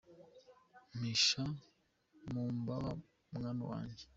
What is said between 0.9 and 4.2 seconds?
Mpisha mumbaba mwami wanjye.